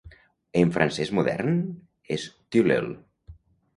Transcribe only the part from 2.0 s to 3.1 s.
és "tilleul".